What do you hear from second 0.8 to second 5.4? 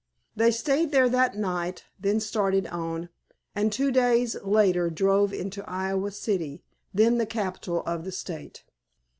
there that night, then started on, and two days later drove